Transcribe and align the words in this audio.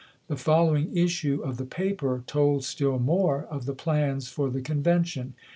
The 0.29 0.35
following 0.35 0.97
issue 0.97 1.43
of 1.43 1.57
the 1.57 1.63
paper 1.63 2.23
told 2.25 2.63
still 2.63 2.97
more 2.97 3.43
of 3.51 3.67
the 3.67 3.75
plans 3.75 4.29
for 4.29 4.49
the 4.49 4.63
convention. 4.63 5.35